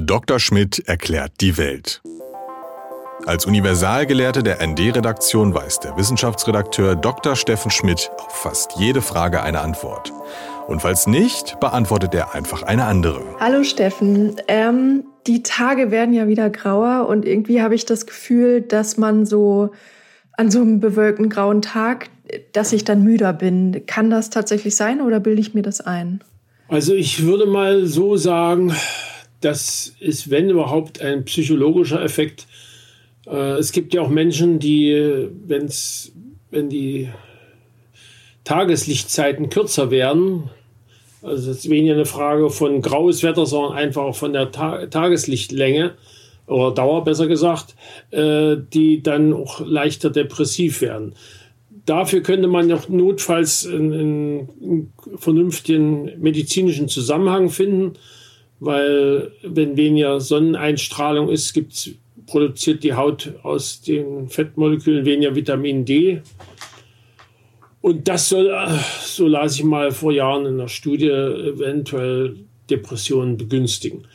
[0.00, 0.38] Dr.
[0.38, 2.02] Schmidt erklärt die Welt.
[3.26, 7.34] Als Universalgelehrte der ND-Redaktion weiß der Wissenschaftsredakteur Dr.
[7.34, 10.12] Steffen Schmidt auf fast jede Frage eine Antwort.
[10.68, 13.24] Und falls nicht, beantwortet er einfach eine andere.
[13.40, 14.36] Hallo Steffen.
[14.46, 19.26] Ähm, die Tage werden ja wieder grauer und irgendwie habe ich das Gefühl, dass man
[19.26, 19.70] so
[20.34, 22.08] an so einem bewölkten grauen Tag,
[22.52, 23.82] dass ich dann müder bin.
[23.86, 26.20] Kann das tatsächlich sein oder bilde ich mir das ein?
[26.68, 28.72] Also ich würde mal so sagen,
[29.40, 32.46] das ist, wenn überhaupt, ein psychologischer Effekt.
[33.26, 36.12] Äh, es gibt ja auch Menschen, die, wenn's,
[36.50, 37.08] wenn die
[38.44, 40.50] Tageslichtzeiten kürzer werden,
[41.22, 45.94] also es ist weniger eine Frage von graues Wetter, sondern einfach von der Ta Tageslichtlänge
[46.46, 47.74] oder Dauer besser gesagt,
[48.10, 51.14] äh, die dann auch leichter depressiv werden.
[51.86, 57.94] Dafür könnte man auch notfalls einen, einen vernünftigen medizinischen Zusammenhang finden,
[58.60, 61.90] weil wenn weniger Sonneneinstrahlung ist, gibt's,
[62.26, 66.22] produziert die Haut aus den Fettmolekülen weniger Vitamin D.
[67.80, 68.54] Und das soll,
[69.02, 72.36] so las ich mal vor Jahren in der Studie, eventuell
[72.68, 74.06] Depressionen begünstigen.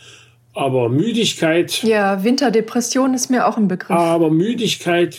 [0.53, 1.81] Aber Müdigkeit.
[1.83, 3.89] Ja, Winterdepression ist mir auch ein Begriff.
[3.89, 5.17] Aber Müdigkeit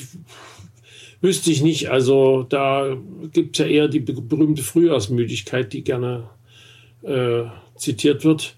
[1.21, 1.91] wüsste ich nicht.
[1.91, 2.97] Also da
[3.33, 6.29] gibt es ja eher die berühmte Frühjahrsmüdigkeit, die gerne
[7.03, 7.45] äh,
[7.77, 8.55] zitiert wird,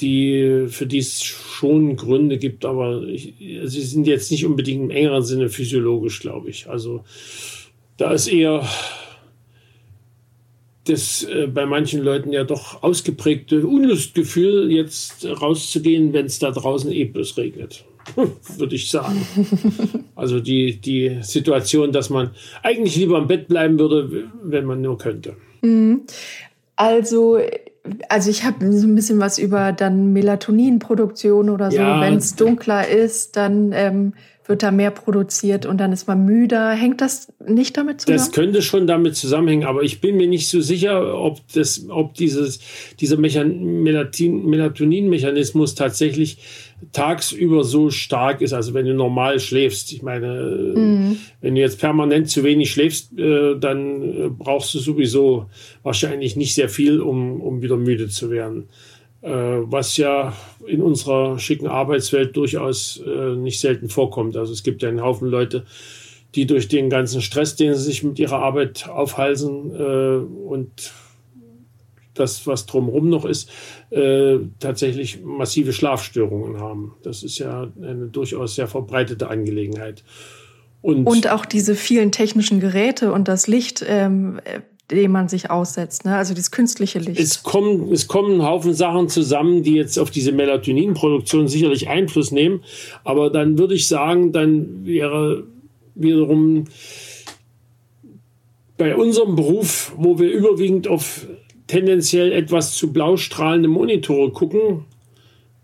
[0.00, 4.90] die für die es schon Gründe gibt, aber ich, sie sind jetzt nicht unbedingt im
[4.90, 6.68] engeren Sinne physiologisch, glaube ich.
[6.68, 7.04] Also
[7.96, 8.68] da ist eher
[10.84, 16.92] das äh, bei manchen Leuten ja doch ausgeprägte Unlustgefühl, jetzt rauszugehen, wenn es da draußen
[16.92, 17.84] eh bloß regnet.
[18.58, 19.26] Würde ich sagen.
[20.16, 22.30] Also die, die Situation, dass man
[22.62, 25.36] eigentlich lieber im Bett bleiben würde, wenn man nur könnte.
[25.60, 26.02] Mhm.
[26.76, 27.40] Also
[28.08, 31.76] also ich habe so ein bisschen was über dann Melatoninproduktion oder so.
[31.76, 34.14] Ja, Wenn es dunkler ist, dann ähm,
[34.46, 36.70] wird da mehr produziert und dann ist man müder.
[36.70, 38.18] Hängt das nicht damit zusammen?
[38.18, 42.14] Das könnte schon damit zusammenhängen, aber ich bin mir nicht so sicher, ob, das, ob
[42.14, 42.60] dieses,
[43.00, 46.38] dieser Melatonin-Mechanismus tatsächlich
[46.92, 49.92] tagsüber so stark ist, also wenn du normal schläfst.
[49.92, 51.18] Ich meine, mhm.
[51.40, 55.46] wenn du jetzt permanent zu wenig schläfst, äh, dann äh, brauchst du sowieso
[55.82, 58.68] wahrscheinlich nicht sehr viel, um, um wieder müde zu werden.
[59.22, 60.32] Äh, was ja
[60.66, 63.02] in unserer schicken Arbeitswelt durchaus
[63.36, 64.36] nicht selten vorkommt.
[64.36, 65.64] Also es gibt ja einen Haufen Leute,
[66.34, 70.92] die durch den ganzen Stress, den sie sich mit ihrer Arbeit aufhalsen und
[72.14, 73.50] das, was drumherum noch ist,
[73.90, 76.94] äh, tatsächlich massive Schlafstörungen haben.
[77.02, 80.04] Das ist ja eine durchaus sehr verbreitete Angelegenheit.
[80.80, 84.40] Und, und auch diese vielen technischen Geräte und das Licht, ähm,
[84.90, 86.16] dem man sich aussetzt, ne?
[86.16, 87.18] also das künstliche Licht.
[87.18, 92.32] Es kommen, es kommen ein Haufen Sachen zusammen, die jetzt auf diese Melatoninproduktion sicherlich Einfluss
[92.32, 92.62] nehmen.
[93.02, 95.44] Aber dann würde ich sagen, dann wäre
[95.94, 96.64] wiederum
[98.76, 101.26] bei unserem Beruf, wo wir überwiegend auf
[101.66, 104.84] tendenziell etwas zu blau strahlende Monitore gucken,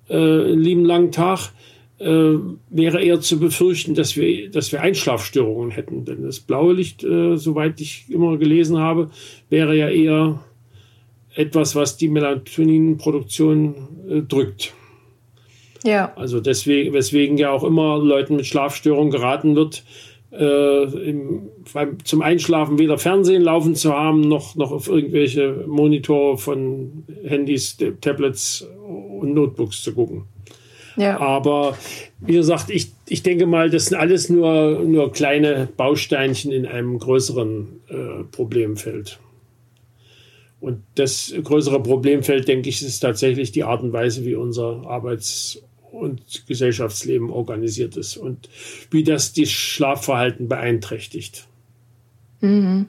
[0.09, 1.53] äh, einen lieben langen Tag,
[1.99, 2.35] äh,
[2.71, 6.05] wäre eher zu befürchten, dass wir, dass wir Einschlafstörungen hätten.
[6.05, 9.11] Denn das blaue Licht, äh, soweit ich immer gelesen habe,
[9.51, 10.41] wäre ja eher
[11.35, 13.75] etwas, was die Melatoninproduktion
[14.09, 14.73] äh, drückt.
[15.85, 16.13] Ja.
[16.17, 19.85] Also deswegen, weswegen ja auch immer Leuten mit Schlafstörungen geraten wird,
[20.33, 26.39] äh, im, beim, zum Einschlafen weder Fernsehen laufen zu haben, noch, noch auf irgendwelche Monitore
[26.39, 28.67] von Handys, Tablets
[29.19, 30.25] und Notebooks zu gucken.
[30.97, 31.19] Ja.
[31.19, 31.77] Aber
[32.21, 36.99] wie gesagt, ich, ich denke mal, das sind alles nur, nur kleine Bausteinchen in einem
[36.99, 39.19] größeren äh, Problemfeld.
[40.61, 45.63] Und das größere Problemfeld, denke ich, ist tatsächlich die Art und Weise, wie unser Arbeits-
[45.93, 48.49] und Gesellschaftsleben organisiert ist und
[48.91, 51.47] wie das das Schlafverhalten beeinträchtigt.
[52.41, 52.87] Mhm.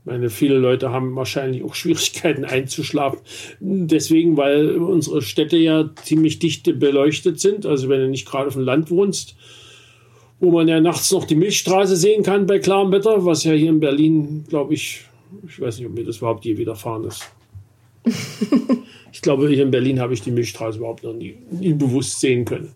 [0.00, 3.18] Ich meine, viele Leute haben wahrscheinlich auch Schwierigkeiten einzuschlafen.
[3.58, 7.66] Deswegen, weil unsere Städte ja ziemlich dicht beleuchtet sind.
[7.66, 9.34] Also wenn du nicht gerade auf dem Land wohnst,
[10.38, 13.70] wo man ja nachts noch die Milchstraße sehen kann bei klarem Wetter, was ja hier
[13.70, 15.06] in Berlin, glaube ich,
[15.46, 17.28] ich weiß nicht, ob mir das überhaupt je widerfahren ist.
[19.16, 22.44] ich glaube, hier in Berlin habe ich die Milchstraße überhaupt noch nie, nie bewusst sehen
[22.44, 22.74] können.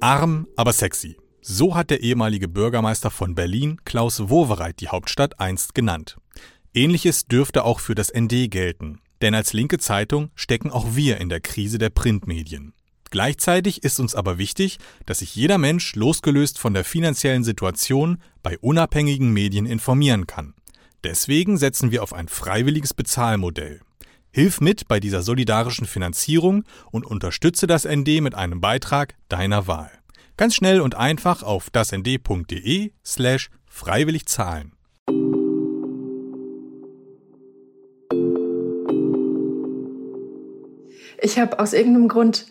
[0.00, 1.18] Arm, aber sexy.
[1.42, 6.16] So hat der ehemalige Bürgermeister von Berlin, Klaus Wowereit, die Hauptstadt einst genannt.
[6.72, 9.02] Ähnliches dürfte auch für das ND gelten.
[9.20, 12.72] Denn als linke Zeitung stecken auch wir in der Krise der Printmedien.
[13.10, 18.56] Gleichzeitig ist uns aber wichtig, dass sich jeder Mensch losgelöst von der finanziellen Situation bei
[18.58, 20.54] unabhängigen Medien informieren kann.
[21.02, 23.80] Deswegen setzen wir auf ein freiwilliges Bezahlmodell.
[24.30, 26.62] Hilf mit bei dieser solidarischen Finanzierung
[26.92, 29.90] und unterstütze das ND mit einem Beitrag deiner Wahl.
[30.36, 34.72] Ganz schnell und einfach auf dasnd.de slash freiwillig zahlen.
[41.22, 42.46] Ich habe aus irgendeinem Grund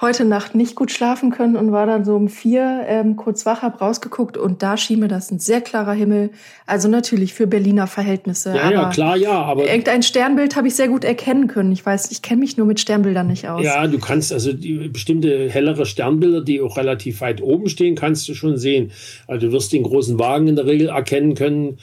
[0.00, 3.62] heute Nacht nicht gut schlafen können und war dann so um vier ähm, kurz wach,
[3.62, 6.30] hab rausgeguckt und da schien mir das ein sehr klarer Himmel.
[6.66, 8.56] Also natürlich für Berliner Verhältnisse.
[8.56, 9.42] Ja, ja, klar, ja.
[9.42, 11.70] Aber irgendein Sternbild habe ich sehr gut erkennen können.
[11.70, 13.64] Ich weiß, ich kenne mich nur mit Sternbildern nicht aus.
[13.64, 18.28] Ja, du kannst also die bestimmte hellere Sternbilder, die auch relativ weit oben stehen, kannst
[18.28, 18.90] du schon sehen.
[19.28, 21.78] Also du wirst den großen Wagen in der Regel erkennen können.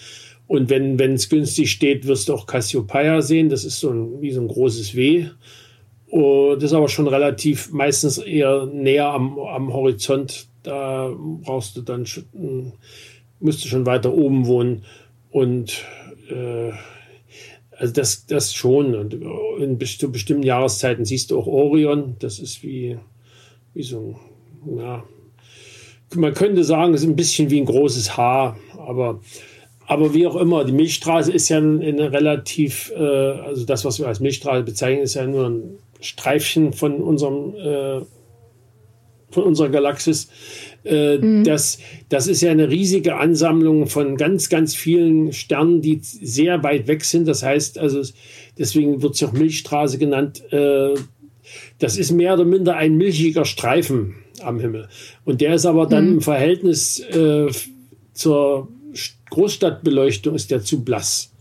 [0.47, 3.47] Und wenn wenn es günstig steht, wirst du auch Cassiopeia sehen.
[3.47, 5.27] Das ist so ein, wie so ein großes W.
[6.13, 10.47] Oh, das ist aber schon relativ meistens eher näher am, am Horizont.
[10.61, 12.73] Da brauchst du dann hm,
[13.39, 14.83] müsste schon weiter oben wohnen.
[15.31, 15.85] Und
[16.29, 16.71] äh,
[17.77, 18.93] also das, das schon.
[18.93, 19.15] Und
[19.59, 22.17] in best bestimmten Jahreszeiten siehst du auch Orion.
[22.19, 22.99] Das ist wie,
[23.73, 24.17] wie so
[24.65, 25.03] ein, ja,
[26.13, 29.21] man könnte sagen, es ist ein bisschen wie ein großes Haar, aber
[29.87, 34.07] aber wie auch immer, die Milchstraße ist ja eine relativ, äh, also das, was wir
[34.07, 38.05] als Milchstraße bezeichnen, ist ja nur ein Streifchen von unserem äh,
[39.31, 40.29] von unserer Galaxis.
[40.83, 41.43] Äh, mhm.
[41.43, 46.87] das, das ist ja eine riesige Ansammlung von ganz, ganz vielen Sternen, die sehr weit
[46.87, 47.27] weg sind.
[47.27, 48.01] Das heißt, also
[48.57, 50.43] deswegen wird es auch Milchstraße genannt.
[50.51, 50.95] Äh,
[51.79, 54.87] das ist mehr oder minder ein milchiger Streifen am Himmel.
[55.23, 56.13] Und der ist aber dann mhm.
[56.15, 57.47] im Verhältnis äh,
[58.13, 58.69] zur
[59.29, 61.31] Großstadtbeleuchtung ist der zu blass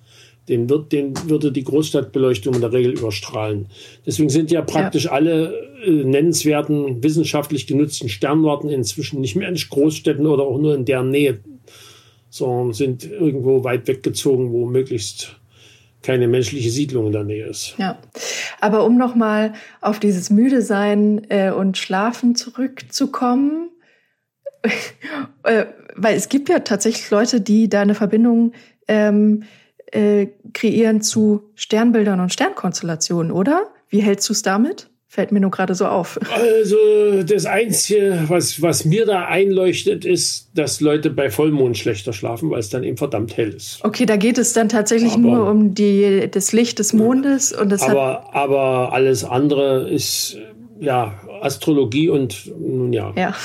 [0.48, 3.66] den, wird, den würde die Großstadtbeleuchtung in der Regel überstrahlen.
[4.06, 5.12] Deswegen sind ja praktisch ja.
[5.12, 5.54] alle
[5.84, 11.10] äh, nennenswerten, wissenschaftlich genutzten Sternwarten inzwischen nicht mehr in Großstädten oder auch nur in deren
[11.10, 11.40] Nähe,
[12.30, 15.36] sondern sind irgendwo weit weggezogen, wo möglichst
[16.02, 17.74] keine menschliche Siedlung in der Nähe ist.
[17.76, 17.98] Ja,
[18.60, 23.70] aber um nochmal auf dieses Müde sein äh, und Schlafen zurückzukommen,
[25.44, 25.66] äh,
[25.96, 28.52] weil es gibt ja tatsächlich Leute, die da eine Verbindung
[28.88, 29.44] ähm,
[29.92, 33.68] äh, kreieren zu Sternbildern und Sternkonstellationen, oder?
[33.88, 34.88] Wie hältst du es damit?
[35.12, 36.20] Fällt mir nur gerade so auf.
[36.32, 42.48] Also das Einzige, was, was mir da einleuchtet, ist, dass Leute bei Vollmond schlechter schlafen,
[42.50, 43.80] weil es dann eben verdammt hell ist.
[43.84, 47.52] Okay, da geht es dann tatsächlich aber, nur um die, das Licht des Mondes.
[47.52, 50.38] Und das aber, aber alles andere ist
[50.80, 53.12] ja Astrologie und nun ja.
[53.16, 53.36] Ja.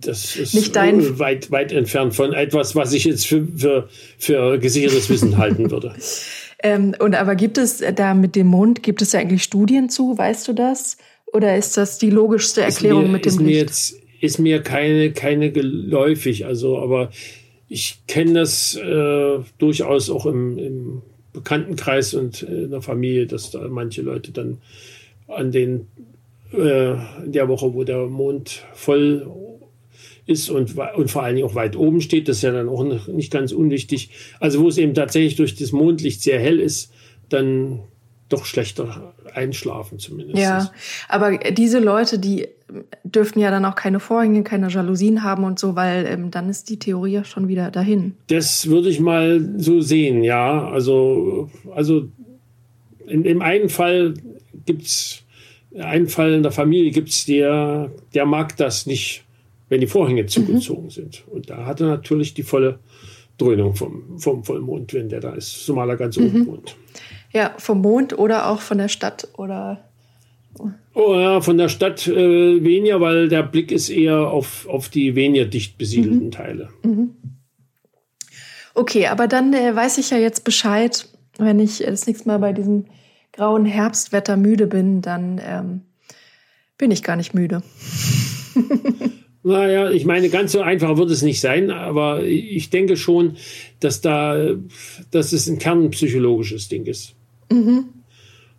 [0.00, 4.58] das ist Nicht dein weit, weit entfernt von etwas, was ich jetzt für, für, für
[4.58, 5.94] gesichertes Wissen halten würde.
[6.62, 10.16] Ähm, und aber gibt es da mit dem Mond, gibt es da eigentlich Studien zu,
[10.16, 10.96] weißt du das?
[11.32, 13.50] Oder ist das die logischste Erklärung mir, mit dem ist Licht?
[13.50, 17.10] Mir jetzt, ist mir keine, keine geläufig, also aber
[17.68, 21.02] ich kenne das äh, durchaus auch im, im
[21.32, 24.58] Bekanntenkreis und in der Familie, dass da manche Leute dann
[25.26, 26.13] an den äh,
[26.56, 29.30] in der Woche, wo der Mond voll
[30.26, 32.28] ist und, und vor allen Dingen auch weit oben steht.
[32.28, 34.10] Das ist ja dann auch nicht ganz unwichtig.
[34.40, 36.92] Also wo es eben tatsächlich durch das Mondlicht sehr hell ist,
[37.28, 37.80] dann
[38.28, 40.38] doch schlechter einschlafen zumindest.
[40.38, 40.70] Ja,
[41.08, 42.48] aber diese Leute, die
[43.04, 46.70] dürften ja dann auch keine Vorhänge, keine Jalousien haben und so, weil ähm, dann ist
[46.70, 48.14] die Theorie ja schon wieder dahin.
[48.28, 50.68] Das würde ich mal so sehen, ja.
[50.68, 52.08] Also, also
[53.06, 54.14] in, im einen Fall
[54.64, 55.23] gibt es
[55.78, 59.24] einen Fall in der Familie gibt es, der, der mag das nicht
[59.68, 60.28] wenn die Vorhänge mhm.
[60.28, 60.90] zugezogen mhm.
[60.90, 61.24] sind.
[61.30, 62.78] Und da hat er natürlich die volle
[63.38, 66.26] Dröhnung vom, vom Vollmond, wenn der da ist, zumal er ganz mhm.
[66.26, 66.76] oben wohnt.
[67.32, 69.82] Ja, vom Mond oder auch von der Stadt oder.
[70.94, 75.16] Oh ja, von der Stadt äh, weniger, weil der Blick ist eher auf, auf die
[75.16, 76.30] weniger dicht besiedelten mhm.
[76.30, 76.68] Teile.
[76.84, 77.10] Mhm.
[78.74, 82.52] Okay, aber dann äh, weiß ich ja jetzt Bescheid, wenn ich das nächste Mal bei
[82.52, 82.84] diesem
[83.34, 85.80] grauen Herbstwetter müde bin, dann ähm,
[86.78, 87.62] bin ich gar nicht müde.
[89.46, 93.36] Naja, ich meine, ganz so einfach wird es nicht sein, aber ich denke schon,
[93.78, 94.54] dass da,
[95.10, 97.14] dass es ein kernpsychologisches Ding ist.
[97.52, 97.84] Mhm.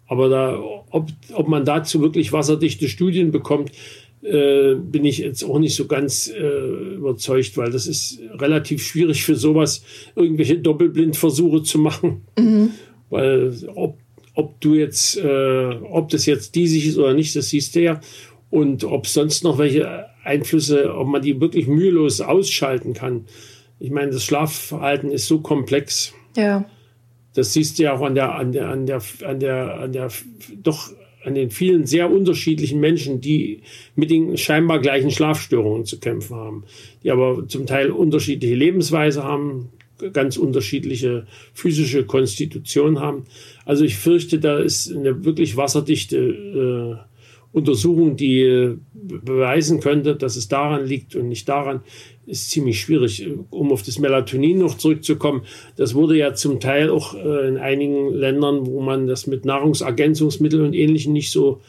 [0.06, 0.60] Aber da,
[0.92, 3.72] ob, ob man dazu wirklich wasserdichte Studien bekommt,
[4.22, 9.24] äh, bin ich jetzt auch nicht so ganz äh, überzeugt, weil das ist relativ schwierig
[9.24, 9.84] für sowas,
[10.16, 12.22] irgendwelche Doppelblindversuche zu machen.
[12.38, 12.70] Mhm.
[13.10, 13.98] Weil ob,
[14.36, 18.00] ob du jetzt, äh, ob das jetzt diesig ist oder nicht, das siehst du ja.
[18.50, 23.26] Und ob sonst noch welche Einflüsse, ob man die wirklich mühelos ausschalten kann.
[23.80, 26.14] Ich meine, das Schlafverhalten ist so komplex.
[26.36, 26.66] Ja.
[27.34, 30.10] Das siehst du ja auch an der, an der, an der, an der, an der,
[30.62, 30.92] doch
[31.24, 33.62] an den vielen sehr unterschiedlichen Menschen, die
[33.96, 36.64] mit den scheinbar gleichen Schlafstörungen zu kämpfen haben,
[37.04, 39.70] die aber zum Teil unterschiedliche Lebensweise haben,
[40.14, 43.26] ganz unterschiedliche physische Konstitution haben.
[43.66, 47.16] Also ich fürchte, da ist eine wirklich wasserdichte äh,
[47.56, 51.82] Untersuchung, die äh, beweisen könnte, dass es daran liegt und nicht daran,
[52.26, 53.28] ist ziemlich schwierig.
[53.50, 55.44] Um auf das Melatonin noch zurückzukommen,
[55.78, 60.66] das wurde ja zum Teil auch äh, in einigen Ländern, wo man das mit Nahrungsergänzungsmitteln
[60.66, 61.62] und Ähnlichem nicht so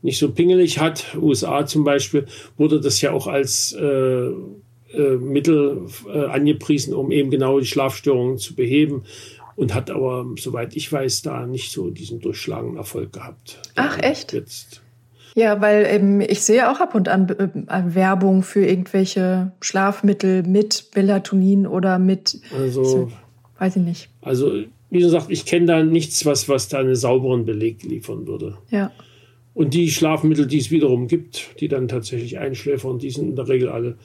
[0.00, 4.30] nicht so pingelig hat, USA zum Beispiel, wurde das ja auch als äh,
[4.92, 9.04] äh, Mittel äh, angepriesen, um eben genau die Schlafstörungen zu beheben
[9.56, 13.60] und hat aber, soweit ich weiß, da nicht so diesen durchschlagenden Erfolg gehabt.
[13.74, 14.32] Ach, echt?
[14.32, 14.82] Jetzt.
[15.34, 20.86] Ja, weil eben ich sehe auch ab und an äh, Werbung für irgendwelche Schlafmittel mit
[20.94, 23.12] Melatonin oder mit, also, so,
[23.58, 24.08] weiß ich nicht.
[24.22, 24.52] Also,
[24.90, 28.58] wie gesagt, ich kenne da nichts, was, was da einen sauberen Beleg liefern würde.
[28.70, 28.90] Ja.
[29.58, 33.48] Und die Schlafmittel, die es wiederum gibt, die dann tatsächlich einschläfern, die sind in der
[33.48, 33.96] Regel alle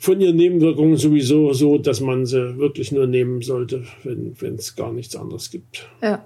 [0.00, 4.92] von ihren Nebenwirkungen sowieso so, dass man sie wirklich nur nehmen sollte, wenn es gar
[4.92, 5.88] nichts anderes gibt.
[6.02, 6.22] Ja.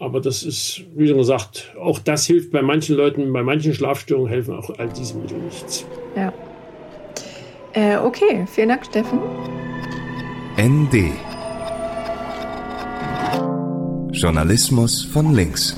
[0.00, 4.28] Aber das ist, wie schon gesagt, auch das hilft bei manchen Leuten, bei manchen Schlafstörungen
[4.28, 5.86] helfen auch all diese Mittel nichts.
[6.16, 6.32] Ja.
[7.72, 9.20] Äh, okay, vielen Dank, Steffen.
[10.58, 11.12] ND
[14.10, 15.76] Journalismus von links.